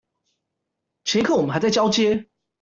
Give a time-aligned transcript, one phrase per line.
[1.03, 2.27] 前一刻我們還在交接